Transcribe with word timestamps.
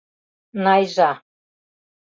Найжа. 0.63 1.11